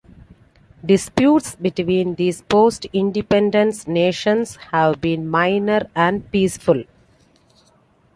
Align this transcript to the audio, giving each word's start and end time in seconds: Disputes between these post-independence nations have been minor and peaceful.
Disputes 0.83 1.53
between 1.55 2.15
these 2.15 2.41
post-independence 2.41 3.85
nations 3.87 4.55
have 4.71 4.99
been 4.99 5.29
minor 5.29 5.87
and 5.93 6.31
peaceful. 6.31 6.85